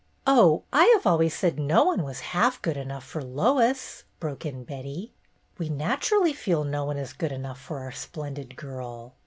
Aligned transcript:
"Oh, 0.25 0.63
I 0.73 0.85
have 0.95 1.05
always 1.05 1.31
said 1.31 1.59
no 1.59 1.83
one 1.83 2.01
was 2.03 2.21
half 2.33 2.59
good 2.63 2.75
enough 2.75 3.03
for 3.03 3.23
Lois," 3.23 4.03
broke 4.19 4.47
in 4.47 4.63
Betty. 4.63 5.13
"We 5.59 5.69
naturally 5.69 6.33
feel 6.33 6.63
no 6.63 6.85
one 6.85 6.97
is 6.97 7.13
good 7.13 7.31
enough 7.31 7.61
for 7.61 7.77
our 7.81 7.91
splendid 7.91 8.55
girl. 8.55 9.13